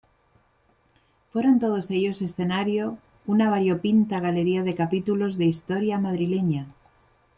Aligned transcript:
Fueron 1.31 1.59
todos 1.59 1.91
ellos 1.91 2.23
escenario 2.23 2.97
una 3.27 3.51
variopinta 3.51 4.19
galería 4.19 4.63
de 4.63 4.73
capítulos 4.73 5.37
de 5.37 5.45
historia 5.45 5.99
madrileña. 5.99 6.65